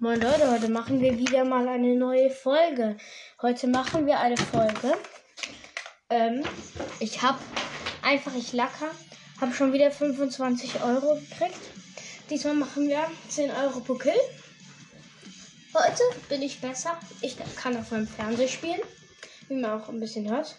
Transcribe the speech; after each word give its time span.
Moin 0.00 0.20
Leute, 0.20 0.48
heute 0.48 0.68
machen 0.68 1.00
wir 1.00 1.18
wieder 1.18 1.44
mal 1.44 1.66
eine 1.66 1.96
neue 1.96 2.30
Folge. 2.30 2.96
Heute 3.42 3.66
machen 3.66 4.06
wir 4.06 4.20
eine 4.20 4.36
Folge. 4.36 4.96
Ähm, 6.08 6.44
ich 7.00 7.20
habe 7.20 7.40
einfach, 8.02 8.32
ich 8.36 8.52
lacker, 8.52 8.92
habe 9.40 9.52
schon 9.52 9.72
wieder 9.72 9.90
25 9.90 10.84
Euro 10.84 11.16
gekriegt. 11.16 11.58
Diesmal 12.30 12.54
machen 12.54 12.86
wir 12.86 13.10
10 13.28 13.50
Euro 13.50 13.80
pro 13.80 13.94
Kill. 13.94 14.20
Heute 15.74 16.02
bin 16.28 16.42
ich 16.42 16.60
besser. 16.60 16.96
Ich 17.20 17.36
kann 17.56 17.76
auf 17.76 17.90
meinem 17.90 18.06
Fernseher 18.06 18.46
spielen, 18.46 18.80
wie 19.48 19.54
man 19.54 19.80
auch 19.80 19.88
ein 19.88 19.98
bisschen 19.98 20.30
hört. 20.30 20.54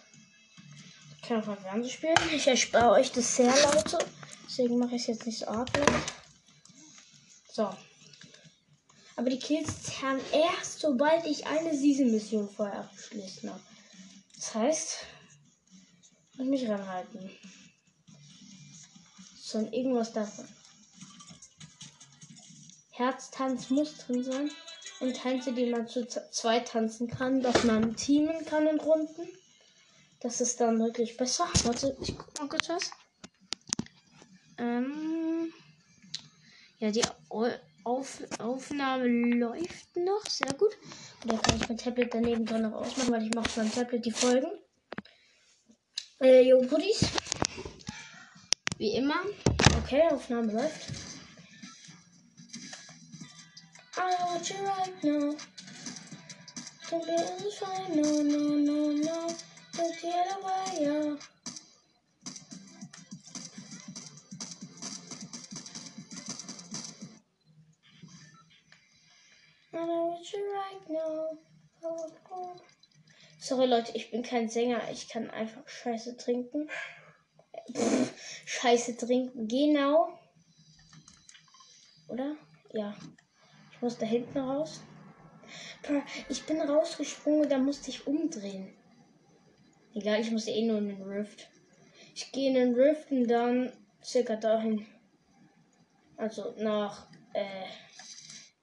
Ich 1.16 1.30
kann 1.30 1.38
auf 1.38 1.48
meinem 1.48 1.62
Fernseher 1.62 1.94
spielen. 1.94 2.36
Ich 2.36 2.46
erspare 2.46 2.92
euch 2.92 3.14
das 3.14 3.38
sehr 3.38 3.56
laute, 3.64 4.00
deswegen 4.46 4.78
mache 4.78 4.96
ich 4.96 5.04
es 5.04 5.08
jetzt 5.08 5.26
nicht 5.26 5.40
so 5.40 5.46
laut. 5.46 5.72
So. 7.54 7.70
Aber 9.20 9.30
die 9.30 9.38
Kills 9.38 9.84
zählen 9.84 10.22
erst, 10.32 10.80
sobald 10.80 11.26
ich 11.26 11.46
eine 11.46 11.76
Season-Mission 11.76 12.48
vorher 12.48 12.80
abgeschlossen 12.80 13.50
habe. 13.50 13.60
Das 14.34 14.56
heißt, 14.56 14.98
ich 16.32 16.38
muss 16.38 16.48
mich 16.48 16.70
ranhalten. 16.70 17.30
So, 19.36 19.58
und 19.58 19.74
irgendwas 19.74 20.14
davon. 20.14 20.48
Herztanz 22.92 23.70
muss 23.70 23.98
drin 23.98 24.24
sein. 24.24 24.52
Und 25.02 25.14
Tänze, 25.16 25.52
die 25.52 25.66
man 25.66 25.90
zu 25.90 26.08
zweit 26.08 26.70
tanzen 26.70 27.10
kann, 27.10 27.42
dass 27.42 27.66
man 27.66 27.98
teamen 27.98 28.46
kann 28.46 28.68
in 28.68 28.80
Runden. 28.80 29.28
Das 30.22 30.40
ist 30.40 30.62
dann 30.62 30.80
wirklich 30.80 31.18
besser. 31.18 31.46
Warte, 31.66 31.98
ich 32.00 32.18
guck 32.18 32.40
mal 32.40 32.48
kurz 32.48 32.70
was. 32.70 32.92
Ähm, 34.58 35.52
ja, 36.78 36.92
die 36.92 37.04
auf 37.84 38.22
Aufnahme 38.40 39.08
läuft 39.08 39.96
noch. 39.96 40.26
Sehr 40.28 40.54
gut. 40.54 40.78
Und 41.24 41.32
dann 41.32 41.42
kann 41.42 41.58
ich 41.58 41.68
mein 41.68 41.78
Tablet 41.78 42.14
daneben 42.14 42.46
dran 42.46 42.64
noch 42.64 42.74
ausmachen, 42.74 43.12
weil 43.12 43.24
ich 43.24 43.34
mache 43.34 43.50
beim 43.56 43.72
Tablet 43.72 44.06
die 44.06 44.12
Folgen. 44.12 44.52
Äh, 46.22 46.42
jo, 46.42 46.62
Puddies. 46.68 47.08
Wie 48.78 48.96
immer. 48.96 49.22
Okay, 49.84 50.04
Aufnahme 50.12 50.52
läuft. 50.54 50.92
I 53.98 54.16
want 54.24 54.50
you 54.50 54.56
right 54.66 55.04
now. 55.04 55.36
Don't 56.90 57.06
be 57.06 57.12
in 57.12 57.38
the 57.38 57.52
no, 57.96 58.22
no, 58.24 58.56
no, 58.56 58.92
no. 58.92 59.36
Don't 59.74 60.02
get 60.02 60.28
away, 60.42 60.82
yeah. 60.82 61.39
Sorry 73.40 73.66
Leute, 73.68 73.92
ich 73.96 74.12
bin 74.12 74.22
kein 74.22 74.50
Sänger. 74.50 74.82
Ich 74.92 75.10
kann 75.10 75.30
einfach 75.30 75.68
Scheiße 75.68 76.18
trinken. 76.18 76.70
Pff, 77.74 78.14
Scheiße 78.46 78.98
trinken. 78.98 79.48
Genau. 79.48 80.10
Oder? 82.10 82.36
Ja. 82.74 82.96
Ich 83.72 83.82
muss 83.82 83.98
da 83.98 84.06
hinten 84.06 84.38
raus. 84.38 84.82
Ich 86.28 86.46
bin 86.46 86.62
rausgesprungen 86.62 87.50
da 87.50 87.58
musste 87.58 87.90
ich 87.90 88.06
umdrehen. 88.06 88.76
Egal, 89.96 90.22
ich 90.22 90.32
muss 90.32 90.48
eh 90.48 90.62
nur 90.66 90.78
in 90.78 90.90
den 90.90 91.02
Rift. 91.02 91.50
Ich 92.14 92.32
gehe 92.32 92.50
in 92.50 92.56
den 92.56 92.76
Rift 92.76 93.10
und 93.12 93.28
dann 93.28 93.72
circa 94.04 94.36
dahin. 94.36 94.86
Also 96.18 96.54
nach 96.58 97.08
äh, 97.34 97.66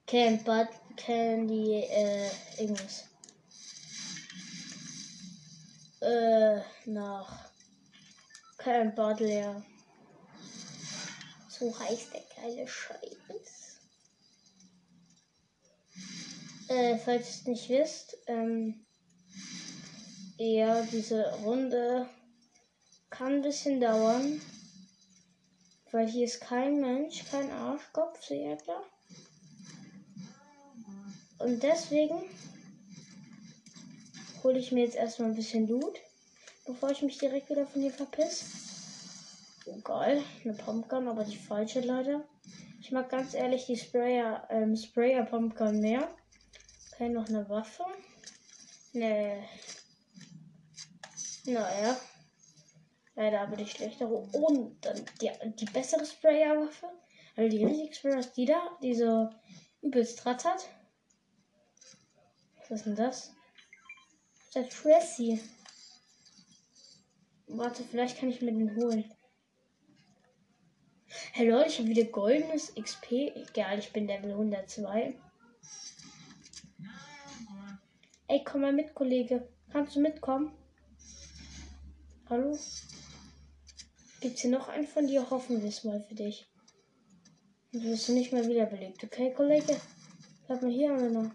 Bad 0.07 0.69
Candy, 0.97 1.83
äh, 1.83 2.31
irgendwas. 2.59 3.09
Äh, 6.00 6.61
nach 6.84 7.50
Camp 8.59 8.95
Badler. 8.95 9.65
So 11.49 11.77
heißt 11.77 12.15
der 12.15 12.22
geile 12.37 12.69
Scheiß. 12.69 13.81
Äh, 16.69 16.99
falls 16.99 17.27
ihr 17.27 17.31
es 17.31 17.47
nicht 17.47 17.69
wisst, 17.69 18.16
ähm, 18.27 18.87
ja, 20.39 20.83
diese 20.83 21.33
Runde 21.45 22.09
kann 23.11 23.34
ein 23.34 23.43
bisschen 23.43 23.81
dauern. 23.81 24.41
Weil 25.91 26.09
hier 26.09 26.27
ist 26.27 26.41
kein 26.41 26.81
Mensch, 26.81 27.25
kein 27.31 27.50
Arschkopf, 27.50 28.22
sehr 28.22 28.56
klar. 28.56 28.84
Und 31.38 31.62
deswegen 31.62 32.22
hole 34.42 34.58
ich 34.58 34.72
mir 34.72 34.84
jetzt 34.84 34.97
erstmal 34.97 35.30
ein 35.30 35.36
bisschen 35.36 35.69
Loot, 35.69 35.98
bevor 36.66 36.91
ich 36.91 37.02
mich 37.02 37.19
direkt 37.19 37.50
wieder 37.50 37.66
von 37.66 37.82
hier 37.82 37.92
verpiss. 37.92 38.44
Oh, 39.66 39.78
geil, 39.82 40.22
eine 40.44 40.54
Pumpgun, 40.54 41.08
aber 41.08 41.24
die 41.24 41.36
falsche 41.36 41.80
leider. 41.80 42.24
Ich 42.80 42.92
mag 42.92 43.08
ganz 43.10 43.34
ehrlich 43.34 43.66
die 43.66 43.76
Sprayer, 43.76 44.47
ähm, 44.50 44.76
Sprayer 44.76 45.24
Pumpgun 45.24 45.80
mehr. 45.80 46.08
Okay, 46.92 47.08
noch 47.08 47.28
eine 47.28 47.48
Waffe. 47.48 47.84
Ne. 48.92 49.42
Naja. 51.44 51.97
Leider 53.16 53.41
aber 53.41 53.56
die 53.56 53.66
schlechtere. 53.66 54.14
Und 54.14 54.84
dann 54.84 55.04
die, 55.20 55.30
die 55.56 55.64
bessere 55.64 56.06
Sprayer-Waffe. 56.06 56.86
Also 57.34 57.50
die 57.50 57.64
richtig 57.64 57.97
Sprayer 57.97 58.18
ist 58.18 58.36
die 58.36 58.44
da, 58.44 58.78
die 58.82 58.94
so 58.94 59.28
übelst 59.82 60.24
rattert. 60.24 60.68
Was 62.69 62.81
ist 62.81 62.87
denn 62.87 62.97
das? 62.97 63.32
Der 64.54 64.69
Tracy. 64.69 65.41
Warte, 67.47 67.84
vielleicht 67.84 68.19
kann 68.19 68.28
ich 68.28 68.43
mir 68.43 68.53
den 68.53 68.75
holen. 68.75 69.04
Hey 71.32 71.49
Leute, 71.49 71.69
ich 71.69 71.78
habe 71.78 71.88
wieder 71.88 72.04
goldenes 72.04 72.75
XP. 72.75 73.12
Egal, 73.37 73.78
ich 73.78 73.93
bin 73.93 74.09
Level 74.09 74.32
102. 74.32 75.15
Ey, 78.27 78.43
komm 78.44 78.62
mal 78.62 78.72
mit, 78.72 78.94
Kollege. 78.94 79.48
Kannst 79.71 79.94
du 79.94 80.00
mitkommen? 80.00 80.50
Hallo? 82.28 82.59
Gibt's 84.21 84.41
hier 84.41 84.50
noch 84.50 84.69
einen 84.69 84.88
von 84.88 85.06
dir? 85.06 85.31
Hoffen 85.31 85.62
wir 85.62 85.69
es 85.69 85.84
mal 85.84 86.00
für 86.00 86.16
dich. 86.16 86.47
Du 87.71 87.83
wirst 87.83 88.09
nicht 88.09 88.33
mehr 88.33 88.48
wiederbelebt, 88.48 89.04
okay, 89.04 89.33
Kollege? 89.33 89.81
Bleib 90.47 90.62
mal 90.62 90.71
hier, 90.71 90.93
oder? 90.94 91.31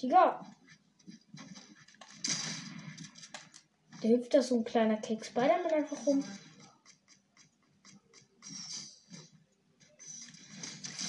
Digga. 0.00 0.40
Da 4.00 4.08
hüpft 4.08 4.34
da 4.34 4.42
so 4.42 4.58
ein 4.58 4.64
kleiner 4.64 4.96
Kick 4.98 5.24
Spider-Man 5.24 5.72
einfach 5.72 6.06
rum. 6.06 6.24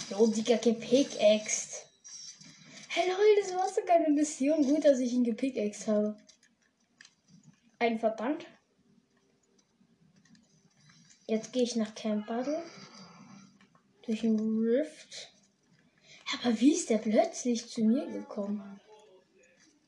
Jo, 0.10 0.26
Digga, 0.28 0.58
gepickaxt. 0.58 1.86
Hey 2.88 3.08
Leute, 3.08 3.42
das 3.42 3.56
war 3.56 3.70
so 3.70 3.82
keine 3.86 4.10
Mission. 4.10 4.64
Gut, 4.64 4.84
dass 4.84 5.00
ich 5.00 5.14
ihn 5.14 5.24
gepickaxt 5.24 5.88
habe. 5.88 6.18
Ein 7.78 8.00
Verband. 8.00 8.46
Jetzt 11.28 11.54
gehe 11.54 11.62
ich 11.62 11.76
nach 11.76 11.94
Camp 11.94 12.26
Battle. 12.26 12.64
Durch 14.02 14.22
den 14.22 14.40
Rift. 14.40 15.32
Aber 16.34 16.60
wie 16.60 16.74
ist 16.74 16.90
der 16.90 17.00
plötzlich 17.00 17.68
zu 17.70 17.82
mir 17.84 18.06
gekommen? 18.08 18.80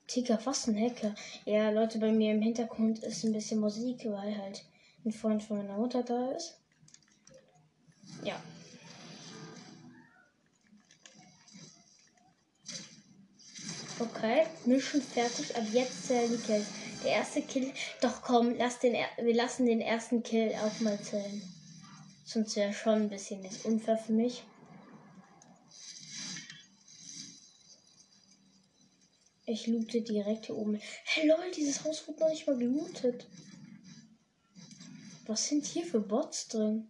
Tigger, 0.08 0.40
was 0.44 0.68
ein 0.68 0.78
Hacker. 0.78 1.16
Ja, 1.46 1.70
Leute, 1.70 2.00
bei 2.00 2.12
mir 2.12 2.32
im 2.32 2.42
Hintergrund 2.42 3.00
ist 3.00 3.24
ein 3.24 3.34
bisschen 3.34 3.60
Musik, 3.60 4.04
weil 4.06 4.38
halt 4.38 4.64
ein 5.06 5.12
Freund 5.12 5.44
von 5.44 5.58
meiner 5.58 5.78
Mutter 5.78 6.04
da 6.04 6.32
ist. 6.32 6.58
Ja. 8.24 8.42
Okay, 14.00 14.48
Mission 14.66 15.02
fertig. 15.02 15.56
Ab 15.56 15.64
jetzt 15.72 16.08
zählen 16.08 16.30
die 16.30 16.44
Kills. 16.44 16.68
Der 17.04 17.12
erste 17.12 17.42
Kill. 17.44 17.72
Doch 18.02 18.22
komm, 18.22 18.56
lass 18.58 18.80
den, 18.80 18.94
wir 18.94 19.36
lassen 19.36 19.66
den 19.66 19.80
ersten 19.80 20.24
Kill 20.24 20.54
auch 20.56 20.80
mal 20.82 21.00
zählen. 21.00 21.42
Sonst 22.26 22.56
wäre 22.56 22.74
schon 22.74 22.94
ein 22.94 23.10
bisschen 23.10 23.44
das 23.44 23.60
unfair 23.66 23.98
für 23.98 24.14
mich. 24.14 24.44
Ich 29.52 29.68
loote 29.68 30.02
direkt 30.02 30.46
hier 30.46 30.56
oben. 30.56 30.80
Hey 31.04 31.28
lol, 31.28 31.52
dieses 31.54 31.84
Haus 31.84 32.08
wird 32.08 32.22
noch 32.22 32.30
nicht 32.30 32.48
mal 32.48 32.58
gelootet. 32.58 33.28
Was 35.28 35.46
sind 35.46 35.66
hier 35.66 35.86
für 35.86 36.00
Bots 36.00 36.48
drin? 36.48 36.90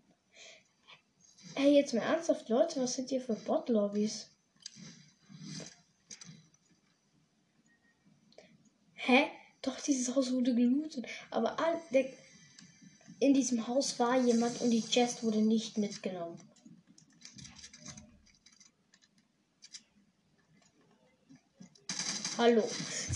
Hey, 1.55 1.73
jetzt 1.73 1.95
mal 1.95 2.01
ernsthaft, 2.01 2.49
Leute, 2.49 2.79
was 2.79 2.93
sind 2.93 3.09
hier 3.09 3.19
für 3.19 3.33
Bot-Lobbys? 3.33 4.27
Hä? 8.93 9.23
Doch, 9.63 9.81
dieses 9.81 10.13
Haus 10.13 10.31
wurde 10.31 10.53
gelootet. 10.53 11.07
Aber 11.31 11.59
all, 11.59 11.81
in 13.19 13.33
diesem 13.33 13.67
Haus 13.67 13.97
war 13.97 14.21
jemand 14.21 14.61
und 14.61 14.69
die 14.69 14.87
Chest 14.87 15.23
wurde 15.23 15.41
nicht 15.41 15.79
mitgenommen. 15.79 16.39
Hallo. 22.41 22.63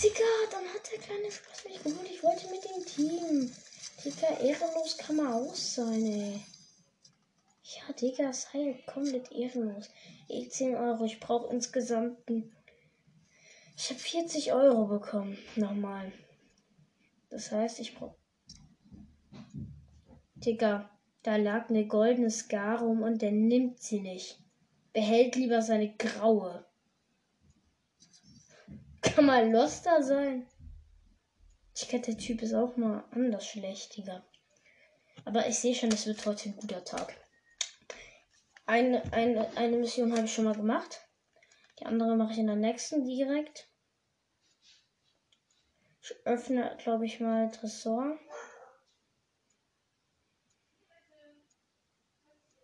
Digga, 0.00 0.24
dann 0.52 0.64
hat 0.72 0.88
der 0.92 1.00
kleine 1.00 1.32
Spaß 1.32 1.64
mich 1.64 1.82
geholt. 1.82 2.08
Ich 2.08 2.22
wollte 2.22 2.48
mit 2.48 2.62
dem 2.64 2.86
Team. 2.86 3.52
Digga, 4.04 4.38
ehrenlos 4.38 4.96
kann 4.98 5.16
man 5.16 5.32
auch 5.32 5.52
sein, 5.52 6.06
ey. 6.06 6.40
Ja, 7.64 7.92
Digga, 7.92 8.32
sei 8.32 8.80
komplett 8.86 9.32
ehrenlos. 9.32 9.90
Ich 10.28 10.52
10 10.52 10.76
Euro. 10.76 11.04
Ich 11.06 11.18
brauche 11.18 11.52
insgesamt. 11.52 12.18
Ich 13.76 13.90
habe 13.90 13.98
40 13.98 14.52
Euro 14.52 14.86
bekommen. 14.86 15.36
Nochmal. 15.56 16.12
Das 17.28 17.50
heißt, 17.50 17.80
ich 17.80 17.96
brauche. 17.96 18.14
Digga, 20.36 20.88
da 21.24 21.34
lag 21.34 21.68
eine 21.68 21.88
goldene 21.88 22.30
Skar 22.30 22.80
rum 22.80 23.02
und 23.02 23.22
der 23.22 23.32
nimmt 23.32 23.82
sie 23.82 23.98
nicht. 23.98 24.38
Behält 24.92 25.34
lieber 25.34 25.62
seine 25.62 25.96
graue. 25.96 26.64
Kann 29.16 29.24
mal 29.24 29.50
loster 29.50 30.02
sein. 30.02 30.46
Ich 31.74 31.88
glaube, 31.88 32.04
der 32.04 32.18
Typ 32.18 32.42
ist 32.42 32.52
auch 32.52 32.76
mal 32.76 33.02
anders 33.12 33.46
schlecht, 33.46 33.96
Digga. 33.96 34.22
Aber 35.24 35.46
ich 35.46 35.58
sehe 35.58 35.74
schon, 35.74 35.90
es 35.90 36.06
wird 36.06 36.26
heute 36.26 36.50
ein 36.50 36.56
guter 36.56 36.84
Tag. 36.84 37.16
Eine, 38.66 39.02
eine, 39.14 39.56
eine 39.56 39.78
Mission 39.78 40.12
habe 40.12 40.26
ich 40.26 40.34
schon 40.34 40.44
mal 40.44 40.54
gemacht. 40.54 41.00
Die 41.80 41.86
andere 41.86 42.14
mache 42.14 42.32
ich 42.32 42.38
in 42.40 42.46
der 42.46 42.56
nächsten 42.56 43.06
direkt. 43.06 43.70
Ich 46.02 46.14
öffne, 46.26 46.76
glaube 46.82 47.06
ich, 47.06 47.18
mal 47.18 47.50
Tresor. 47.50 48.18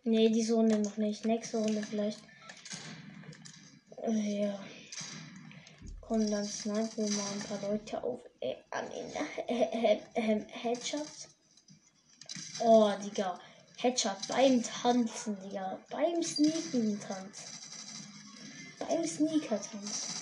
Nee, 0.05 0.29
diese 0.29 0.53
Runde 0.53 0.79
noch 0.81 0.99
nicht. 0.99 1.25
Nächste 1.25 1.57
Runde 1.57 1.83
vielleicht. 1.83 2.21
Äh, 4.03 4.43
ja. 4.43 4.61
Komm, 6.13 6.31
dann 6.31 6.45
snipen 6.45 7.09
wir 7.09 7.17
mal 7.17 7.33
ein 7.33 7.41
paar 7.41 7.71
Leute 7.71 8.05
auf 8.05 8.21
äh, 8.41 8.57
an 8.69 8.85
den 8.91 10.45
Headshots. 10.47 11.29
Oh, 12.61 12.93
Digga. 13.03 13.41
Headshot 13.79 14.29
beim 14.29 14.63
Tanzen, 14.63 15.41
Digga. 15.41 15.79
Beim 15.89 16.23
Sneaken 16.23 17.01
Tanz. 17.01 17.45
Beim 18.79 19.07
Sneaker 19.07 19.59
Tanz. 19.59 20.22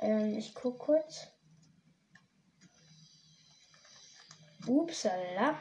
Ähm, 0.00 0.38
ich 0.38 0.54
guck 0.54 0.78
kurz. 0.78 1.28
Upsala. 4.66 5.58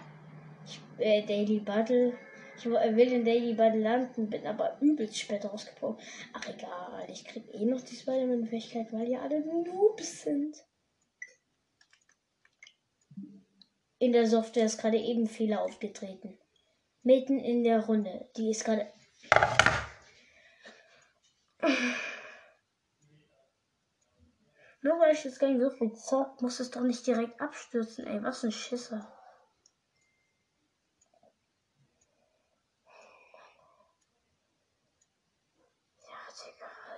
Ich, 0.66 0.80
äh, 1.00 1.26
Daily 1.26 1.60
Battle. 1.60 2.18
Ich 2.58 2.66
will 2.66 3.14
in 3.14 3.24
Daily 3.24 3.54
Battle 3.54 3.82
landen, 3.82 4.30
bin 4.32 4.48
aber 4.48 4.78
übelst 4.82 5.20
spät 5.20 5.46
rausgebrochen. 5.46 6.04
Ach 6.34 6.50
egal, 6.50 7.08
ich 7.08 7.24
krieg 7.24 7.44
eh 7.54 7.66
noch 7.66 7.82
die 7.82 7.96
Spider-Man-Fähigkeit, 7.96 8.92
weil 8.92 9.10
ja 9.10 9.22
alle 9.22 9.42
Noobs 9.42 10.24
sind. 10.24 10.58
In 14.00 14.12
der 14.12 14.26
Software 14.26 14.66
ist 14.66 14.80
gerade 14.80 14.98
eben 14.98 15.28
Fehler 15.28 15.62
aufgetreten. 15.62 16.38
Mitten 17.04 17.40
in 17.40 17.64
der 17.64 17.86
Runde. 17.86 18.28
Die 18.38 18.50
ist 18.50 18.66
gerade. 18.66 18.92
Nur 24.82 24.97
weil 25.08 25.14
ich 25.14 25.24
das 25.24 25.40
Game 25.40 25.62
so 25.62 25.70
viel 25.70 25.94
zock, 25.94 26.42
muss 26.42 26.60
es 26.60 26.70
doch 26.70 26.82
nicht 26.82 27.08
direkt 27.08 27.40
abstürzen, 27.40 28.06
ey. 28.08 28.22
Was 28.24 28.44
ein 28.44 28.52
Schisser. 28.52 29.08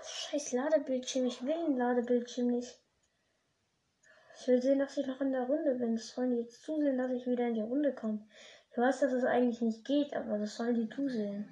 Scheiß 0.04 0.54
Ladebildschirm. 0.54 1.28
Ich 1.28 1.44
will 1.44 1.54
ein 1.54 1.78
Ladebildschirm 1.78 2.48
nicht. 2.48 2.80
Ich 4.40 4.48
will 4.48 4.60
sehen, 4.60 4.80
dass 4.80 4.98
ich 4.98 5.06
noch 5.06 5.22
in 5.22 5.32
der 5.32 5.44
Runde 5.44 5.76
bin. 5.76 5.96
Das 5.96 6.08
sollen 6.08 6.32
die 6.32 6.42
jetzt 6.42 6.64
zusehen, 6.64 6.98
dass 6.98 7.12
ich 7.12 7.28
wieder 7.28 7.48
in 7.48 7.54
die 7.54 7.62
Runde 7.62 7.94
komme. 7.94 8.28
Ich 8.72 8.78
weiß, 8.78 9.02
dass 9.02 9.12
es 9.12 9.24
eigentlich 9.24 9.62
nicht 9.62 9.86
geht, 9.86 10.16
aber 10.16 10.40
das 10.40 10.56
sollen 10.56 10.74
die 10.74 10.90
zusehen. 10.90 11.48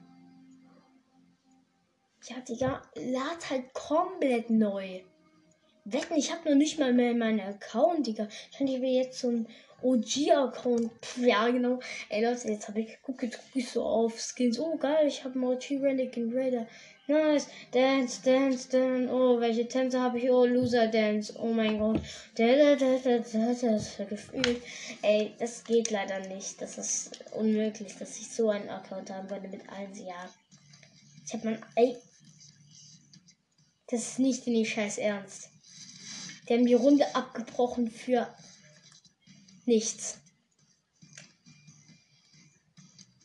Ja, 2.24 2.40
Digga, 2.40 2.82
lad 2.96 3.50
halt 3.52 3.74
komplett 3.76 4.50
neu. 4.50 5.04
Wetten, 5.90 6.18
ich 6.18 6.32
habe 6.32 6.50
noch 6.50 6.58
nicht 6.58 6.80
mal 6.80 6.94
mehr 6.94 7.14
meinen 7.14 7.40
Account, 7.40 8.08
Digga. 8.08 8.28
Wahrscheinlich 8.52 8.82
will 8.82 8.90
jetzt 8.90 9.20
so 9.20 9.30
ein 9.30 9.48
OG-Account. 9.82 10.92
Ja, 11.22 11.48
genau. 11.50 11.80
Ey, 12.10 12.26
Leute, 12.26 12.50
jetzt 12.50 12.68
habe 12.68 12.82
ich 12.82 12.88
geguckt, 12.88 13.24
jetzt 13.24 13.38
gucke 13.38 13.60
ich 13.60 13.70
so 13.70 13.84
auf 13.84 14.20
Skins. 14.20 14.60
Oh, 14.60 14.76
geil, 14.78 15.08
ich 15.08 15.24
habe 15.24 15.36
einen 15.36 15.46
OG 15.46 15.82
Renegade 15.82 16.30
Raider. 16.34 16.68
Nice. 17.08 17.48
Dance, 17.72 18.22
dance, 18.22 18.68
dance. 18.70 19.10
Oh, 19.10 19.40
welche 19.40 19.66
Tänze 19.66 20.02
habe 20.02 20.20
ich? 20.20 20.30
Oh, 20.30 20.46
Loser 20.46 20.88
Dance. 20.88 21.34
Oh 21.40 21.54
mein 21.54 21.80
Gott. 21.80 22.02
Ey, 25.02 25.32
das 25.40 25.64
geht 25.64 25.90
leider 25.90 26.20
nicht. 26.28 26.62
Das 26.62 26.78
ist 26.78 27.24
unmöglich, 27.32 27.96
dass 27.98 28.18
ich 28.18 28.30
so 28.30 28.50
einen 28.50 28.68
Account 28.68 29.10
haben 29.10 29.30
würde 29.30 29.48
mit 29.48 29.62
allen. 29.70 29.96
Ja. 29.96 30.30
Ich 31.26 31.34
habe 31.34 31.46
mein. 31.46 31.66
Ey. 31.76 31.96
Das 33.90 34.02
ist 34.02 34.20
nicht 34.20 34.46
in 34.48 34.56
die 34.56 34.66
Scheiß 34.66 34.98
Ernst. 34.98 35.50
Die 36.48 36.54
haben 36.54 36.66
die 36.66 36.76
Runde 36.76 37.14
abgebrochen 37.14 37.92
für 37.92 38.34
nichts. 39.66 40.20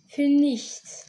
Für 0.09 0.23
nichts. 0.23 1.07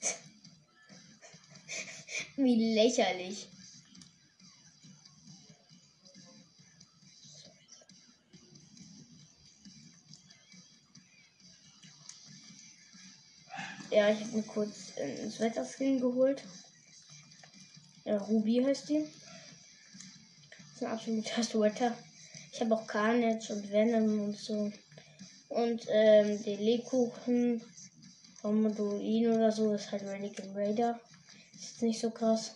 Wie 2.36 2.74
lächerlich. 2.74 3.48
Ja, 13.90 14.10
ich 14.10 14.20
habe 14.20 14.36
mir 14.36 14.42
kurz 14.42 14.90
ins 14.96 15.40
Wetterskin 15.40 16.00
geholt. 16.00 16.42
Ja, 18.04 18.18
Ruby 18.18 18.62
heißt 18.64 18.88
die 18.88 19.06
ist 20.78 20.84
ein 20.84 20.92
absoluter 20.92 21.42
Sweater. 21.42 21.96
Ich 22.52 22.60
habe 22.60 22.74
auch 22.74 22.86
Carnage 22.86 23.52
und 23.52 23.70
Venom 23.70 24.20
und 24.20 24.36
so. 24.36 24.72
Und 25.48 25.86
ähm, 25.88 26.42
den 26.44 26.60
Lebkuchen 26.60 27.62
vom 28.40 28.62
Moduin 28.62 29.28
oder 29.28 29.50
so 29.50 29.74
ist 29.74 29.90
halt 29.90 30.04
Renegade 30.04 30.54
Raider. 30.54 31.00
Ist 31.54 31.82
nicht 31.82 32.00
so 32.00 32.10
krass. 32.10 32.54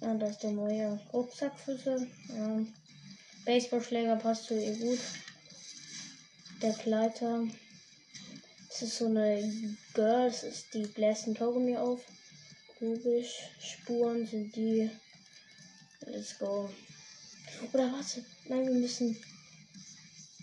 Ja, 0.00 0.14
da 0.14 0.26
ist 0.26 0.42
der 0.42 0.52
neue 0.52 1.00
Rucksackfüße. 1.12 2.06
Ja. 2.36 2.60
Baseballschläger 3.44 4.16
passt 4.16 4.44
zu 4.44 4.54
ihr 4.54 4.76
gut. 4.76 5.00
Der 6.60 6.74
Kleider. 6.74 7.48
Das 8.68 8.82
ist 8.82 8.98
so 8.98 9.06
eine 9.06 9.76
Girl, 9.92 10.30
das 10.30 10.44
ist 10.44 10.72
die 10.72 10.86
bläst 10.86 11.26
ein 11.26 11.34
Kaugummi 11.34 11.76
auf. 11.76 12.00
Spuren 12.82 14.26
sind 14.26 14.56
die. 14.56 14.90
Let's 16.00 16.36
go. 16.36 16.68
Oder 17.72 17.92
warte. 17.92 18.24
Nein, 18.48 18.66
wir 18.66 18.74
müssen 18.74 19.16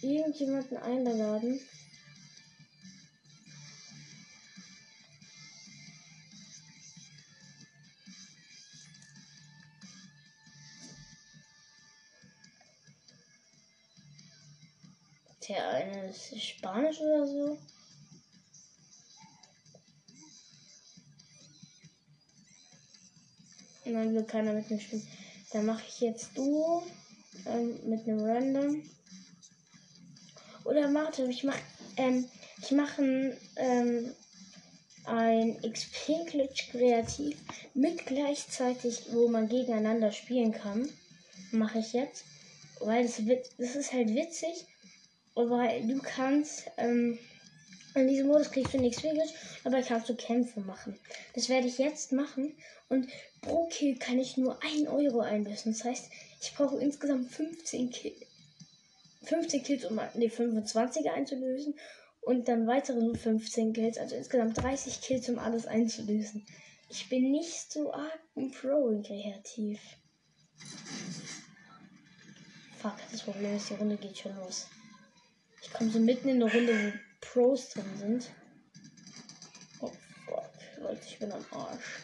irgendjemanden 0.01 0.77
einladen. 0.77 1.59
Der 15.49 15.67
eine 15.67 16.09
ist 16.09 16.41
Spanisch 16.41 17.01
oder 17.01 17.27
so. 17.27 17.57
Nein, 23.89 24.13
will 24.13 24.23
keiner 24.23 24.53
mit 24.53 24.69
mir 24.69 24.79
spielen. 24.79 25.07
Dann 25.51 25.65
mache 25.65 25.83
ich 25.87 25.99
jetzt 26.01 26.37
Duo 26.37 26.83
ähm, 27.45 27.79
mit 27.85 28.07
einem 28.07 28.21
Random. 28.21 28.83
Oder 30.65 30.93
warte, 30.93 31.25
ich 31.25 31.43
mache 31.43 31.59
ähm, 31.97 32.25
ich 32.61 32.71
mache 32.71 33.01
ein, 33.01 33.37
ähm, 33.55 34.15
ein 35.05 35.57
XP-Glitch 35.61 36.71
kreativ 36.71 37.37
mit 37.73 38.05
gleichzeitig, 38.05 39.07
wo 39.11 39.27
man 39.27 39.49
gegeneinander 39.49 40.11
spielen 40.11 40.51
kann. 40.51 40.89
Mache 41.51 41.79
ich 41.79 41.93
jetzt. 41.93 42.25
Weil 42.79 43.03
das, 43.03 43.21
das 43.57 43.75
ist 43.75 43.93
halt 43.93 44.13
witzig, 44.13 44.65
weil 45.35 45.87
du 45.87 45.99
kannst 45.99 46.69
ähm, 46.77 47.17
In 47.99 48.07
diesem 48.07 48.27
Modus 48.27 48.51
kriegst 48.51 48.73
du 48.73 48.77
nichts 48.77 49.03
wirklich, 49.03 49.33
aber 49.65 49.81
kannst 49.81 50.07
du 50.07 50.15
Kämpfe 50.15 50.61
machen. 50.61 50.97
Das 51.35 51.49
werde 51.49 51.67
ich 51.67 51.77
jetzt 51.77 52.13
machen. 52.13 52.55
Und 52.87 53.09
pro 53.41 53.67
Kill 53.67 53.97
kann 53.97 54.17
ich 54.19 54.37
nur 54.37 54.57
1 54.63 54.87
Euro 54.87 55.19
einlösen. 55.19 55.73
Das 55.73 55.83
heißt, 55.83 56.09
ich 56.41 56.53
brauche 56.55 56.79
insgesamt 56.79 57.29
15 57.31 57.89
Kills. 57.89 58.25
15 59.23 59.63
Kills, 59.63 59.85
um 59.85 59.99
die 60.15 60.31
25er 60.31 61.11
einzulösen. 61.11 61.75
Und 62.21 62.47
dann 62.47 62.67
weitere 62.67 63.13
15 63.15 63.73
Kills, 63.73 63.97
also 63.97 64.15
insgesamt 64.15 64.57
30 64.57 65.01
Kills, 65.01 65.27
um 65.27 65.37
alles 65.37 65.65
einzulösen. 65.65 66.45
Ich 66.89 67.09
bin 67.09 67.31
nicht 67.31 67.71
so 67.71 67.93
arg 67.93 68.19
Pro 68.61 69.01
kreativ. 69.05 69.79
Fuck, 72.81 72.95
das 73.11 73.21
Problem 73.23 73.57
ist, 73.57 73.69
die 73.69 73.73
Runde 73.73 73.97
geht 73.97 74.17
schon 74.17 74.35
los. 74.37 74.67
Ich 75.61 75.71
komme 75.73 75.91
so 75.91 75.99
mitten 75.99 76.29
in 76.29 76.41
eine 76.41 76.51
Runde, 76.51 76.93
Pros 77.21 77.69
drin 77.69 77.97
sind. 77.97 78.31
Oh 79.81 79.91
fuck, 80.25 80.51
Leute, 80.79 81.01
ich 81.05 81.19
bin 81.19 81.31
am 81.31 81.45
Arsch. 81.51 82.03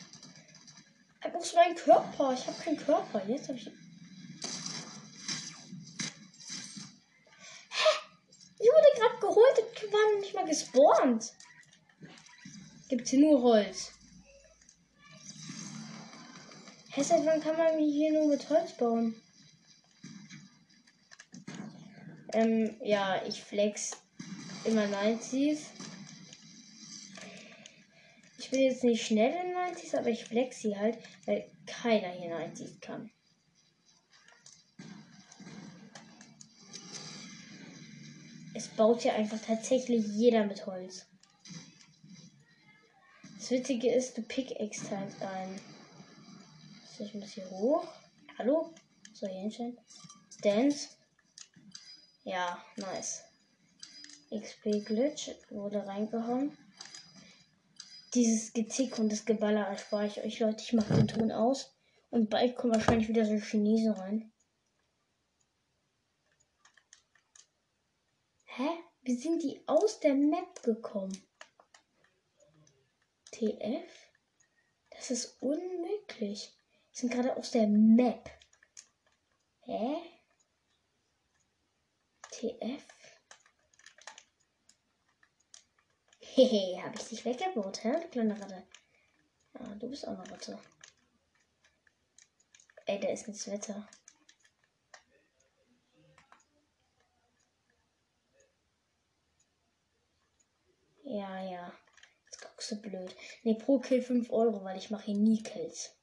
Wo 1.36 1.40
ist 1.42 1.54
mein 1.54 1.76
Körper? 1.76 2.34
Ich 2.34 2.48
habe 2.48 2.58
keinen 2.64 2.78
Körper. 2.78 3.22
Jetzt 3.28 3.50
habe 3.50 3.58
ich. 3.58 3.66
Hä? 3.66 3.72
Ich 8.58 8.68
wurde 8.68 8.88
gerade 8.96 9.20
geholt 9.20 9.60
und 9.60 9.92
war 9.92 10.20
nicht 10.22 10.34
mal 10.34 10.46
gespawnt. 10.46 11.34
Gibt's 12.88 13.10
hier 13.10 13.20
nur 13.20 13.42
Holz. 13.42 13.92
Hä, 16.92 17.04
seit 17.04 17.26
wann 17.26 17.42
kann 17.42 17.58
man 17.58 17.80
hier 17.80 18.14
nur 18.14 18.28
mit 18.28 18.50
Holz 18.50 18.78
bauen? 18.78 19.22
Ähm, 22.32 22.78
ja, 22.82 23.22
ich 23.26 23.44
flex 23.44 23.92
immer 24.66 24.86
90s. 24.86 25.60
Ich 28.38 28.50
bin 28.50 28.62
jetzt 28.62 28.84
nicht 28.84 29.06
schnell 29.06 29.34
in 29.34 29.56
90s, 29.56 29.98
aber 29.98 30.10
ich 30.10 30.26
flex 30.26 30.62
sie 30.62 30.78
halt, 30.78 30.98
weil 31.26 31.50
keiner 31.66 32.10
hier 32.10 32.36
90s 32.36 32.80
kann. 32.80 33.12
Es 38.54 38.70
baut 38.70 39.02
hier 39.02 39.14
einfach 39.14 39.40
tatsächlich 39.46 40.06
jeder 40.08 40.46
mit 40.46 40.66
Holz. 40.66 41.06
Das 43.38 43.52
Witzige 43.52 43.94
ist, 43.94 44.18
du 44.18 44.22
pickaxe 44.22 44.98
halt 44.98 45.22
ein. 45.22 45.60
Ich 46.98 47.14
muss 47.14 47.34
hier 47.34 47.50
hoch. 47.50 47.86
Hallo? 48.38 48.74
So, 49.14 49.28
hier 49.28 49.42
hinstellen. 49.42 49.78
Dance. 50.42 50.88
Ja, 52.24 52.64
nice. 52.78 53.25
XP 54.32 54.86
Glitch 54.86 55.32
wurde 55.50 55.86
reingehauen. 55.86 56.58
Dieses 58.13 58.53
Getick 58.53 58.98
und 58.98 59.12
das 59.12 59.25
Geballer 59.25 59.67
erspare 59.67 60.08
ich 60.08 60.24
euch, 60.24 60.39
Leute. 60.39 60.63
Ich 60.63 60.74
mache 60.74 60.94
den 60.94 61.08
Ton 61.08 61.32
aus. 61.32 61.75
Und 62.10 62.29
bald 62.29 62.55
kommen 62.55 62.74
wahrscheinlich 62.74 63.10
wieder 63.10 63.25
so 63.25 63.36
Chinesen 63.36 63.91
rein. 63.91 64.32
Hä? 68.46 68.70
Wie 69.01 69.15
sind 69.15 69.44
die 69.44 69.62
aus 69.67 70.00
der 70.00 70.15
Map 70.15 70.63
gekommen? 70.63 71.15
TF? 73.32 73.91
Das 74.91 75.12
ist 75.12 75.41
unmöglich. 75.41 76.58
Die 76.94 77.00
sind 77.00 77.12
gerade 77.12 77.36
aus 77.36 77.51
der 77.51 77.67
Map. 77.67 78.32
Hä? 79.60 79.98
TF? 82.32 82.95
Hehe, 86.38 86.84
hab 86.84 86.94
ich 86.96 87.08
dich 87.08 87.24
weggebaut, 87.24 87.82
hä, 87.82 87.94
du 87.94 88.10
kleine 88.10 88.38
Ratte? 88.38 88.68
Ja, 89.54 89.75
du 89.75 89.89
bist 89.89 90.06
auch 90.06 90.20
eine 90.20 90.30
Ratte. 90.30 90.60
Ey, 92.86 93.00
da 93.00 93.08
ist 93.08 93.30
ins 93.30 93.50
Wetter. 93.50 93.88
Ja, 101.04 101.42
ja. 101.42 101.72
Jetzt 102.25 102.42
guckst 102.42 102.72
du 102.72 102.82
blöd. 102.82 103.15
Ne, 103.44 103.56
pro 103.56 103.80
Kill 103.80 104.01
5 104.01 104.30
Euro, 104.30 104.62
weil 104.65 104.77
ich 104.77 104.89
mache 104.89 105.06
hier 105.06 105.15
nie 105.15 105.42
Kills. 105.42 105.95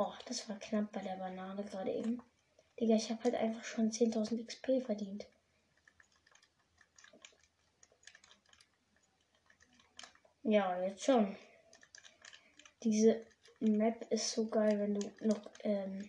Oh, 0.00 0.14
das 0.26 0.48
war 0.48 0.56
knapp 0.60 0.92
bei 0.92 1.00
der 1.00 1.16
Banane 1.16 1.64
gerade 1.64 1.92
eben. 1.92 2.22
Digga, 2.78 2.94
ich 2.94 3.10
habe 3.10 3.24
halt 3.24 3.34
einfach 3.34 3.64
schon 3.64 3.90
10.000 3.90 4.40
XP 4.40 4.80
verdient. 4.80 5.26
Ja, 10.44 10.80
jetzt 10.80 11.02
schon. 11.02 11.36
Diese 12.84 13.26
Map 13.58 14.06
ist 14.12 14.30
so 14.30 14.46
geil, 14.46 14.78
wenn 14.78 14.94
du 14.94 15.10
noch 15.20 15.50
ähm, 15.64 16.08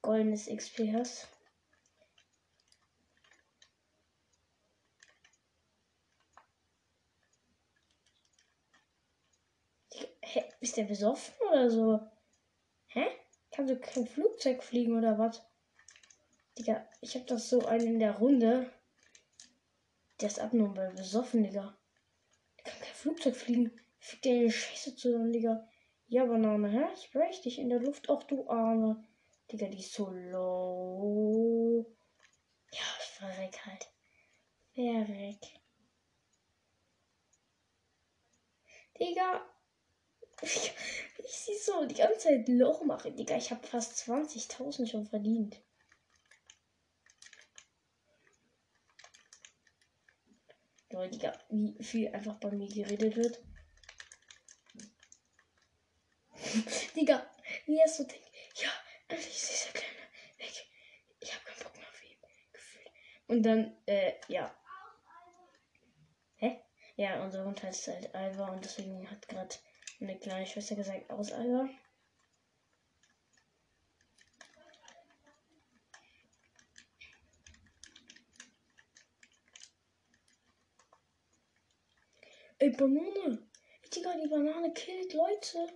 goldenes 0.00 0.48
XP 0.48 0.94
hast. 0.94 1.28
Hä, 10.22 10.44
bist 10.60 10.78
der 10.78 10.84
besoffen 10.84 11.34
oder 11.50 11.70
so? 11.70 12.00
Hä? 12.88 13.06
Kannst 13.50 13.72
du 13.72 13.78
kein 13.78 14.06
Flugzeug 14.06 14.62
fliegen 14.62 14.96
oder 14.96 15.18
was? 15.18 15.42
Digga, 16.58 16.88
ich 17.00 17.14
hab 17.14 17.26
doch 17.26 17.38
so 17.38 17.64
einen 17.66 17.86
in 17.86 17.98
der 17.98 18.18
Runde. 18.18 18.72
Der 20.20 20.28
ist 20.28 20.40
abnormal 20.40 20.92
besoffen, 20.92 21.44
Digga. 21.44 21.76
Der 22.58 22.64
kann 22.64 22.80
kein 22.80 22.94
Flugzeug 22.94 23.36
fliegen. 23.36 23.80
Fick 24.00 24.22
dir 24.22 24.34
eine 24.34 24.50
Scheiße 24.50 24.96
zusammen, 24.96 25.32
Digga. 25.32 25.68
Ja, 26.08 26.24
Banane, 26.24 26.68
hä? 26.70 26.92
Ich 26.94 27.10
breche 27.12 27.42
dich 27.42 27.58
in 27.58 27.68
der 27.68 27.80
Luft. 27.80 28.08
Ach, 28.10 28.22
du 28.24 28.48
Arme. 28.48 29.04
Digga, 29.50 29.68
die 29.68 29.78
ist 29.78 29.92
so 29.92 30.10
low. 30.10 31.86
Ja, 32.72 32.86
ich 33.00 33.10
verreck 33.10 33.66
halt. 33.66 33.88
Verreck. 34.74 35.60
Digga, 38.98 39.46
ich, 40.42 40.72
ich 41.18 41.32
sie 41.32 41.56
so 41.58 41.84
die 41.86 41.94
ganze 41.94 42.28
Zeit 42.28 42.48
Loch 42.48 42.82
mache. 42.84 43.10
Digga, 43.12 43.36
ich 43.36 43.50
habe 43.50 43.66
fast 43.66 43.92
20.000 44.08 44.86
schon 44.86 45.06
verdient. 45.06 45.60
Leute, 50.90 51.10
Digga, 51.10 51.38
wie 51.50 51.76
viel 51.82 52.08
einfach 52.08 52.36
bei 52.36 52.50
mir 52.50 52.68
geredet 52.68 53.16
wird. 53.16 53.42
Digga, 56.96 57.30
wie 57.66 57.78
er 57.78 57.88
so 57.88 58.04
denkt, 58.04 58.30
ja, 58.54 58.70
endlich 59.08 59.34
ist 59.34 59.50
dieser 59.50 59.72
Kleine 59.72 60.08
weg. 60.38 60.66
Ich 61.20 61.34
habe 61.34 61.44
keinen 61.44 61.62
Bock 61.62 61.76
mehr 61.76 61.88
auf 61.88 62.02
ihn 62.02 62.16
gefühlt. 62.52 62.90
Und 63.26 63.42
dann, 63.42 63.76
äh, 63.86 64.14
ja. 64.28 64.54
Hä? 66.36 66.62
Ja, 66.96 67.22
unser 67.22 67.44
Hund 67.44 67.62
heißt 67.62 67.88
halt 67.88 68.14
Alva 68.14 68.48
und 68.48 68.64
deswegen 68.64 69.10
hat 69.10 69.28
gerade 69.28 69.54
meine 69.98 70.18
kleine 70.18 70.46
Schwester 70.46 70.76
gesagt, 70.76 71.10
aus, 71.10 71.32
Alter. 71.32 71.68
Ey, 82.60 82.70
Banane. 82.70 83.48
Digga, 83.94 84.14
die 84.16 84.28
Banane 84.28 84.72
killt 84.74 85.14
Leute. 85.14 85.66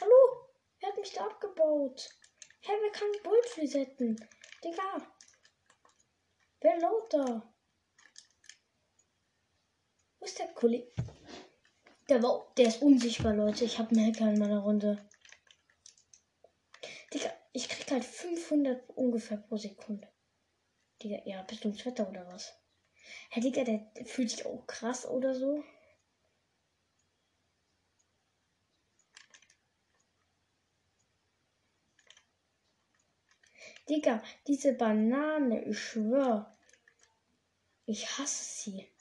Hallo? 0.00 0.48
Wer 0.80 0.88
hat 0.88 0.98
mich 0.98 1.12
da 1.12 1.26
abgebaut? 1.26 2.08
Hä, 2.60 2.72
wer 2.80 2.92
kann 2.92 3.22
Bolt 3.22 3.56
resetten? 3.58 4.16
Digga. 4.62 5.06
Wer 6.60 6.78
laut 6.78 7.12
da? 7.12 7.54
Wo 10.18 10.24
ist 10.24 10.38
der 10.38 10.48
Kollege? 10.54 10.90
Der, 12.08 12.22
war, 12.22 12.52
der 12.56 12.68
ist 12.68 12.82
unsichtbar, 12.82 13.34
Leute. 13.34 13.64
Ich 13.64 13.78
habe 13.78 13.90
einen 13.90 14.06
Hacker 14.06 14.30
in 14.30 14.38
meiner 14.38 14.60
Runde. 14.60 14.98
Digga, 17.12 17.30
ich 17.52 17.68
krieg 17.68 17.90
halt 17.90 18.04
500 18.04 18.90
ungefähr 18.90 19.38
pro 19.38 19.56
Sekunde. 19.56 20.06
Digga, 21.02 21.18
ja, 21.24 21.42
bist 21.42 21.64
du 21.64 21.68
ins 21.68 21.84
Wetter 21.86 22.08
oder 22.08 22.26
was? 22.26 22.54
Herr 23.30 23.42
Digga, 23.42 23.64
der 23.64 23.90
fühlt 24.04 24.30
sich 24.30 24.44
auch 24.44 24.66
krass 24.66 25.06
oder 25.06 25.34
so. 25.34 25.62
Digga, 33.88 34.22
diese 34.46 34.72
Banane, 34.74 35.64
ich 35.64 35.78
schwör. 35.78 36.56
Ich 37.86 38.18
hasse 38.18 38.44
sie. 38.44 38.93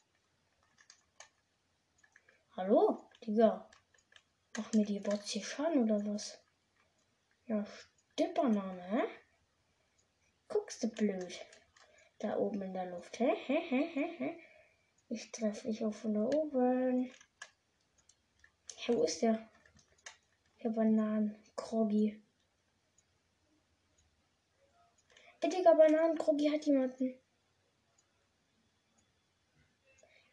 Hallo, 2.56 3.10
Digga. 3.26 3.68
Machen 4.56 4.78
mir 4.80 4.86
die 4.86 5.00
Bots 5.00 5.32
hier 5.32 5.44
Schaden 5.44 5.84
oder 5.84 6.06
was? 6.06 6.40
Ja, 7.48 7.66
Banane, 8.36 8.84
hä? 8.92 9.02
Guckst 10.50 10.84
du 10.84 10.88
blöd. 10.90 11.34
Da 12.20 12.38
oben 12.38 12.62
in 12.62 12.74
der 12.76 12.92
Luft, 12.92 13.20
hä? 13.20 13.34
hä, 13.48 13.60
hä, 13.70 13.88
hä, 13.96 14.08
hä? 14.20 14.40
Ich 15.10 15.32
treffe 15.32 15.68
dich 15.68 15.84
auch 15.84 15.96
von 15.96 16.14
da 16.14 16.26
oben. 16.26 17.12
Ja, 18.86 18.94
wo 18.94 19.04
ist 19.04 19.24
der? 19.24 19.50
Der 20.64 20.70
Bananen. 20.70 21.36
Kroggy. 21.56 22.22
Ey, 25.42 25.50
Digga, 25.50 25.74
Bananen. 25.74 26.20
Kroggy 26.20 26.52
hat 26.52 26.66
jemanden. 26.68 27.20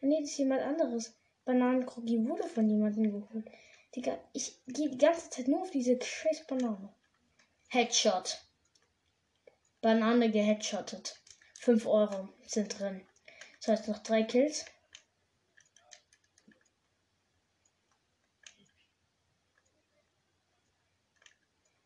Nee, 0.03 0.21
das 0.21 0.31
ist 0.31 0.39
jemand 0.39 0.63
anderes. 0.63 1.20
Bananen-Kroggy 1.51 2.29
wurde 2.29 2.47
von 2.47 2.69
jemandem 2.69 3.11
geholt. 3.11 3.51
Digga, 3.97 4.17
ich 4.33 4.63
gehe 4.69 4.89
die 4.89 4.99
ganze 4.99 5.31
Zeit 5.31 5.49
nur 5.49 5.63
auf 5.63 5.71
diese 5.73 6.01
scheiß 6.01 6.47
Banane. 6.47 6.95
Headshot. 7.71 8.41
Banane 9.81 10.31
geheadshottet. 10.31 11.21
5 11.59 11.87
Euro 11.87 12.29
sind 12.47 12.79
drin. 12.79 13.05
Das 13.59 13.67
heißt 13.67 13.89
noch 13.89 13.99
drei 13.99 14.23
Kills. 14.23 14.65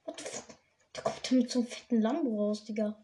What 0.05 0.21
the 0.21 0.27
fuck? 0.27 0.59
Da 0.93 1.01
kommt 1.01 1.33
er 1.33 1.37
mit 1.39 1.51
so 1.51 1.61
einem 1.61 1.69
fetten 1.69 2.03
Lambo 2.03 2.37
raus, 2.37 2.65
Digga. 2.65 3.03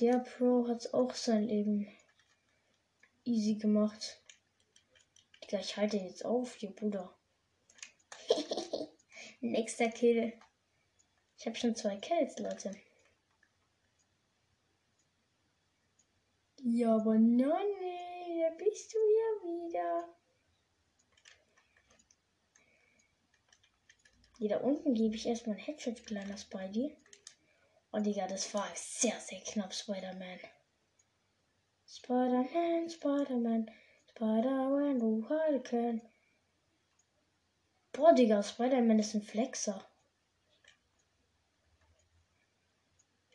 Der 0.00 0.20
Pro 0.20 0.66
hat 0.68 0.94
auch 0.94 1.12
sein 1.14 1.44
Leben 1.44 1.86
easy 3.24 3.54
gemacht. 3.54 4.20
Ich 5.40 5.76
halte 5.76 5.98
jetzt 5.98 6.24
auf, 6.24 6.54
hier 6.56 6.70
Bruder. 6.70 7.14
Nächster 9.40 9.88
Kill. 9.90 10.32
Ich 11.38 11.46
habe 11.46 11.56
schon 11.56 11.76
zwei 11.76 11.96
Kills, 11.96 12.38
Leute. 12.38 12.74
Ja, 16.62 16.96
aber 16.96 17.18
Nonne, 17.18 18.40
da 18.40 18.50
bist 18.56 18.94
du 18.94 18.98
ja 18.98 19.42
wieder. 19.42 20.16
Hier 24.38 24.48
da 24.48 24.56
unten 24.58 24.94
gebe 24.94 25.14
ich 25.14 25.26
erstmal 25.26 25.56
ein 25.56 25.62
Headshot, 25.62 26.04
kleiner 26.06 26.36
Spidey. 26.36 26.96
Oh, 27.92 28.00
Digga, 28.00 28.26
das 28.26 28.52
war 28.54 28.68
sehr, 28.74 29.20
sehr 29.20 29.40
knapp, 29.40 29.72
Spider-Man. 29.72 30.40
Spider-Man, 31.86 32.88
Spider-Man, 32.88 33.70
Spider-Man, 34.10 34.98
du 34.98 35.28
Hulken. 35.28 36.02
Boah, 37.92 38.12
Digga, 38.12 38.42
Spider-Man 38.42 38.98
ist 38.98 39.14
ein 39.14 39.22
Flexer. 39.22 39.84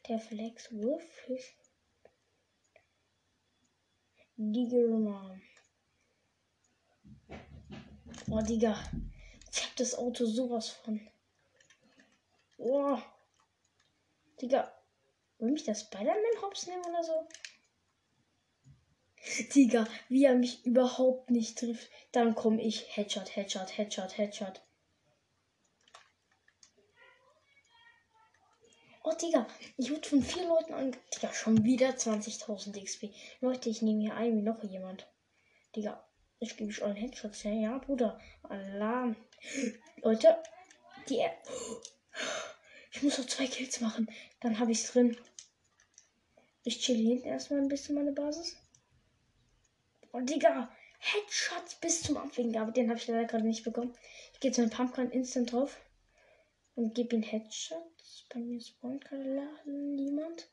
Der 0.08 0.20
Flex 0.20 0.72
wirklich. 0.72 1.56
Digga. 4.36 5.40
Oh, 8.32 8.42
Digga. 8.42 8.78
Ich 9.52 9.64
hab 9.64 9.76
das 9.76 9.96
Auto 9.96 10.26
sowas 10.26 10.70
von. 10.70 11.00
Oh. 12.58 12.98
Digga. 14.42 14.72
Will 15.38 15.52
mich 15.52 15.64
der 15.64 15.76
Spider-Man 15.76 16.42
hops 16.42 16.68
nehmen 16.68 16.84
oder 16.86 17.04
so? 17.04 17.28
Digga, 19.56 19.88
wie 20.08 20.26
er 20.26 20.36
mich 20.36 20.66
überhaupt 20.66 21.30
nicht 21.30 21.58
trifft. 21.60 21.90
Dann 22.12 22.36
komme 22.36 22.62
ich. 22.62 22.96
Headshot, 22.96 23.36
Headshot, 23.36 23.78
Headshot, 23.78 24.18
Headshot. 24.18 24.62
Oh, 29.04 29.14
Digga, 29.14 29.48
ich 29.78 29.90
wurde 29.92 30.08
von 30.08 30.22
vier 30.22 30.46
Leuten 30.46 30.74
an. 30.74 30.96
Digga, 31.16 31.34
schon 31.34 31.64
wieder 31.64 31.90
20.000 31.90 32.84
XP. 32.84 33.10
Leute, 33.42 33.70
ich 33.70 33.82
nehme 33.82 34.02
hier 34.02 34.16
ein 34.16 34.38
wie 34.38 34.42
noch 34.42 34.64
jemand. 34.64 35.08
Digga, 35.76 36.04
ich 36.40 36.58
gebe 36.58 36.74
euren 36.82 36.96
Headshots 36.96 37.44
her. 37.44 37.54
Ja, 37.54 37.78
Bruder. 37.78 38.20
Alarm. 38.44 39.16
Leute, 40.02 40.38
die. 41.08 41.26
Ich 42.92 43.04
muss 43.04 43.18
noch 43.18 43.26
zwei 43.26 43.48
Kills 43.48 43.82
machen. 43.82 44.10
Dann 44.42 44.60
habe 44.60 44.72
ich 44.72 44.84
es 44.84 44.92
drin. 44.92 45.18
Ich 46.64 46.80
chill 46.82 46.98
hinten 46.98 47.28
erstmal 47.28 47.62
ein 47.62 47.70
bisschen 47.70 47.96
meine 47.96 48.12
Basis. 48.12 48.58
Oh, 50.12 50.22
Digga. 50.22 50.70
Headshots 51.00 51.76
bis 51.76 52.04
zum 52.04 52.18
Abwinken. 52.18 52.62
Aber 52.62 52.72
den 52.72 52.90
habe 52.90 53.00
ich 53.00 53.08
leider 53.08 53.26
gerade 53.26 53.46
nicht 53.46 53.64
bekommen. 53.64 53.96
Ich 54.34 54.40
gehe 54.40 54.52
jetzt 54.52 54.58
mit 54.58 54.74
Pumpkin 54.74 55.12
instant 55.12 55.52
drauf. 55.52 55.80
Und 56.76 56.96
gebe 56.96 57.16
ihn 57.16 57.24
Headshots. 57.24 58.26
Bei 58.34 58.40
mir 58.40 58.60
spawnt 58.62 59.06
gerade 59.06 59.50
niemand. 59.66 60.50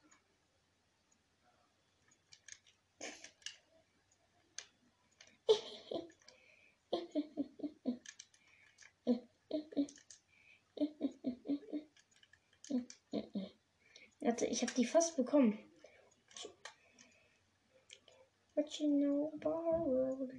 Ich 14.50 14.62
habe 14.62 14.72
die 14.72 14.84
fast 14.84 15.16
bekommen. 15.16 15.58
What 18.56 18.80
you 18.80 18.88
know 18.88 19.32
about 19.34 20.30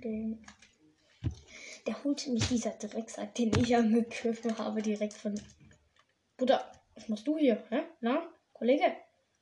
Der 1.85 2.03
holte 2.03 2.31
mich 2.31 2.47
dieser 2.47 2.71
Drecksack, 2.71 3.35
den 3.35 3.51
ich 3.59 3.75
angegriffen 3.75 4.57
habe, 4.57 4.81
direkt 4.81 5.13
von. 5.13 5.39
Bruder, 6.35 6.71
was 6.95 7.07
machst 7.09 7.27
du 7.27 7.37
hier? 7.37 7.63
Hä? 7.69 7.83
Na, 8.01 8.27
Kollege? 8.53 8.91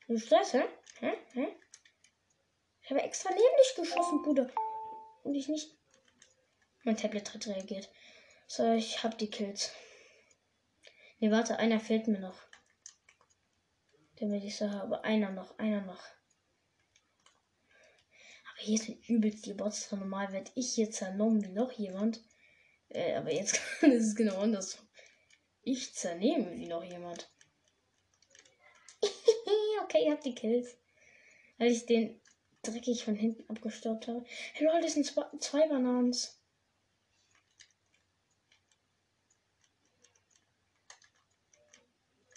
Du 0.08 0.18
Stress, 0.18 0.54
hä? 0.54 0.64
Hä? 1.00 1.14
Hä? 1.34 1.48
Ich 2.82 2.90
habe 2.90 3.02
extra 3.02 3.30
neben 3.30 3.58
dich 3.60 3.76
geschossen, 3.78 4.22
Bruder. 4.24 4.50
Und 5.24 5.36
ich 5.36 5.48
nicht. 5.48 5.72
Mein 6.84 6.98
Tablet 6.98 7.34
hat 7.34 7.48
reagiert. 7.48 7.90
So, 8.48 8.74
ich 8.74 9.02
hab 9.04 9.18
die 9.18 9.32
Kills. 9.32 9.72
Ne, 11.20 11.32
warte, 11.32 11.60
einer 11.60 11.80
fehlt 11.80 12.10
mir 12.10 12.20
noch. 12.20 12.42
Damit 14.20 14.44
ich 14.44 14.58
so 14.58 14.70
habe. 14.70 15.02
Einer 15.06 15.32
noch, 15.32 15.58
einer 15.60 15.80
noch. 15.80 16.04
Hier 18.65 18.80
sind 18.80 19.08
übelst 19.08 19.45
die 19.45 19.54
Bots 19.54 19.88
drin. 19.88 19.99
Normal 19.99 20.32
werde 20.32 20.49
ich 20.56 20.73
hier 20.73 20.89
zernommen 20.89 21.43
wie 21.45 21.51
noch 21.51 21.71
jemand. 21.73 22.23
Äh, 22.89 23.13
aber 23.13 23.32
jetzt 23.32 23.62
ist 23.82 24.08
es 24.08 24.15
genau 24.15 24.39
andersrum. 24.39 24.88
Ich 25.62 25.93
zernehme 25.93 26.51
wie 26.58 26.65
noch 26.65 26.84
jemand. 26.84 27.30
okay, 29.84 30.06
ihr 30.06 30.12
habt 30.12 30.25
die 30.25 30.34
Kills. 30.34 30.80
Weil 31.60 31.71
ich 31.71 31.86
den 31.86 32.19
dreckig 32.63 33.04
von 33.04 33.13
hinten 33.13 33.47
abgestaubt 33.51 34.08
habe. 34.08 34.25
Hey 34.54 34.65
Leute, 34.65 34.82
das 34.82 34.95
sind 34.95 35.06
zwei, 35.06 35.25
zwei 35.39 35.67
Bananens. 35.67 36.41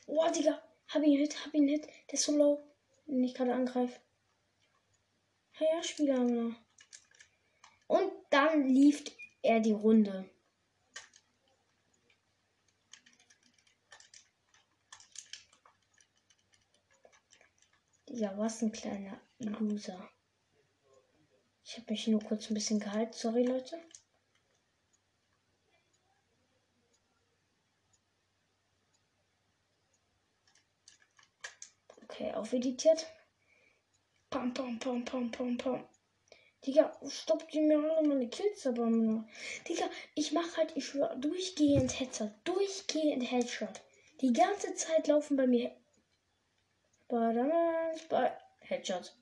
Oh, 0.06 0.30
Digga. 0.30 0.62
Hab 0.88 1.02
ihn 1.02 1.18
hit, 1.18 1.42
hab 1.46 1.54
ihn 1.54 1.68
hit. 1.68 1.86
Der 1.86 2.14
ist 2.14 2.24
so 2.24 2.36
low. 2.36 2.62
Wenn 3.06 3.24
ich 3.24 3.32
gerade 3.32 3.54
angreife. 3.54 3.98
Hey, 5.58 5.66
ja, 5.74 5.82
Spieler. 5.82 6.54
Und 7.88 8.12
dann 8.30 8.68
lief 8.68 9.02
er 9.42 9.58
die 9.58 9.72
Runde. 9.72 10.30
Ja, 18.06 18.38
was 18.38 18.62
ein 18.62 18.70
kleiner 18.70 19.20
Loser. 19.38 20.08
Ich 21.64 21.76
habe 21.76 21.90
mich 21.90 22.06
nur 22.06 22.22
kurz 22.22 22.48
ein 22.48 22.54
bisschen 22.54 22.78
gehalten. 22.78 23.12
Sorry, 23.14 23.42
Leute. 23.42 23.82
Okay, 32.04 32.32
aufeditiert. 32.34 33.08
Pam, 34.30 34.52
pam, 34.52 34.78
pam, 34.78 35.04
pam, 35.04 35.30
pam, 35.30 35.56
pam. 35.56 35.88
Digga, 36.64 36.92
stoppt 37.08 37.52
die 37.52 37.60
mir 37.60 37.78
alle 37.78 38.06
meine 38.06 38.28
Kills 38.28 38.66
aber 38.66 38.86
nur. 38.86 39.26
Digga, 39.66 39.88
ich 40.14 40.32
mach 40.32 40.56
halt, 40.56 40.76
ich 40.76 40.86
schwör, 40.86 41.14
durchgehend 41.16 41.98
Headshot. 41.98 42.32
Durchgehend 42.44 43.30
Headshot. 43.30 43.80
Die 44.20 44.32
ganze 44.32 44.74
Zeit 44.74 45.06
laufen 45.06 45.36
bei 45.36 45.46
mir. 45.46 45.74
Spider-Man, 47.04 47.96
Spider. 47.96 48.38
Headshot. 48.60 49.14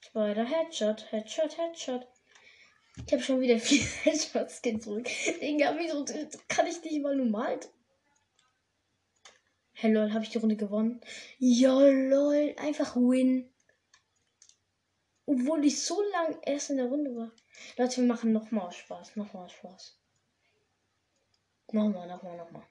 Spider, 0.00 0.44
Headshot, 0.44 1.12
Headshot, 1.12 1.56
Headshot. 1.56 2.06
Ich 3.06 3.12
habe 3.12 3.22
schon 3.22 3.40
wieder 3.40 3.58
vier 3.58 3.84
Headshots 4.02 4.62
zurück. 4.62 5.08
Digga, 5.40 5.76
wieso 5.78 6.04
kann 6.48 6.66
ich 6.66 6.82
nicht 6.82 7.02
mal 7.02 7.16
normal 7.16 7.60
Hey 9.72 9.92
lol, 9.92 10.12
habe 10.12 10.24
ich 10.24 10.30
die 10.30 10.36
Runde 10.36 10.56
gewonnen? 10.56 11.00
Ja 11.38 11.80
lol, 11.80 12.54
einfach 12.58 12.96
win. 12.96 13.48
Obwohl 15.30 15.64
ich 15.64 15.80
so 15.80 16.02
lang 16.10 16.36
erst 16.42 16.70
in 16.70 16.78
der 16.78 16.86
Runde 16.86 17.14
war. 17.14 17.30
Leute, 17.76 17.98
wir 17.98 18.08
machen 18.08 18.32
nochmal 18.32 18.72
Spaß, 18.72 19.14
nochmal 19.14 19.48
Spaß. 19.48 19.96
Nochmal, 21.70 22.08
nochmal, 22.08 22.36
nochmal. 22.36 22.66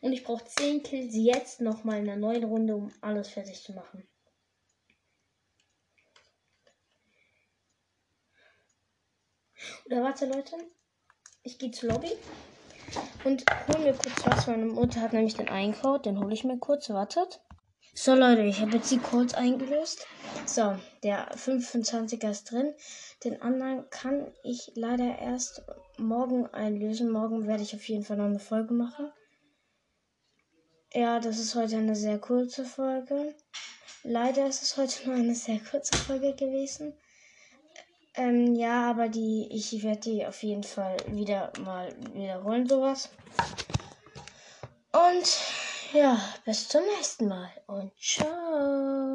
Und 0.00 0.14
ich 0.14 0.24
brauche 0.24 0.46
10 0.46 0.82
Kills 0.82 1.14
jetzt 1.14 1.60
nochmal 1.60 1.98
in 1.98 2.06
der 2.06 2.16
neuen 2.16 2.44
Runde, 2.44 2.74
um 2.74 2.90
alles 3.02 3.28
fertig 3.28 3.62
zu 3.62 3.74
machen. 3.74 4.08
Oder 9.84 10.02
warte, 10.02 10.24
Leute. 10.24 10.56
Ich 11.42 11.58
gehe 11.58 11.70
zur 11.70 11.90
Lobby 11.90 12.12
und 13.24 13.44
hole 13.68 13.80
mir 13.80 13.92
kurz 13.92 14.24
was. 14.24 14.46
Meine 14.46 14.64
Mutter 14.64 15.02
hat 15.02 15.12
nämlich 15.12 15.34
den 15.34 15.50
Eincode. 15.50 16.06
Den 16.06 16.18
hole 16.18 16.32
ich 16.32 16.44
mir 16.44 16.58
kurz. 16.58 16.88
Wartet. 16.88 17.42
So, 17.96 18.12
Leute, 18.12 18.42
ich 18.42 18.60
habe 18.60 18.72
jetzt 18.72 18.90
die 18.90 18.98
Codes 18.98 19.34
eingelöst. 19.34 20.04
So, 20.46 20.76
der 21.04 21.32
25er 21.36 22.28
ist 22.28 22.50
drin. 22.50 22.74
Den 23.22 23.40
anderen 23.40 23.88
kann 23.88 24.32
ich 24.42 24.72
leider 24.74 25.16
erst 25.16 25.62
morgen 25.96 26.46
einlösen. 26.48 27.08
Morgen 27.08 27.46
werde 27.46 27.62
ich 27.62 27.72
auf 27.72 27.88
jeden 27.88 28.02
Fall 28.02 28.16
noch 28.16 28.24
eine 28.24 28.40
Folge 28.40 28.74
machen. 28.74 29.12
Ja, 30.92 31.20
das 31.20 31.38
ist 31.38 31.54
heute 31.54 31.76
eine 31.76 31.94
sehr 31.94 32.18
kurze 32.18 32.64
Folge. 32.64 33.32
Leider 34.02 34.48
ist 34.48 34.64
es 34.64 34.76
heute 34.76 35.06
nur 35.06 35.14
eine 35.14 35.36
sehr 35.36 35.60
kurze 35.60 35.96
Folge 35.96 36.34
gewesen. 36.34 36.94
Ähm, 38.16 38.56
ja, 38.56 38.90
aber 38.90 39.08
die, 39.08 39.48
ich 39.52 39.84
werde 39.84 40.00
die 40.00 40.26
auf 40.26 40.42
jeden 40.42 40.64
Fall 40.64 40.96
wieder 41.10 41.52
mal 41.64 41.94
wiederholen, 42.12 42.68
sowas. 42.68 43.10
Und 44.90 45.63
ja, 45.94 46.18
bis 46.44 46.68
zum 46.68 46.82
nächsten 46.84 47.28
Mal 47.28 47.50
und 47.68 47.92
ciao. 47.98 49.14